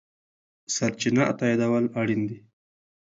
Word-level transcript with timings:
سرچینه 0.75 1.25
تاییدول 1.39 1.85
اړین 1.99 2.21
دي. 2.29 2.37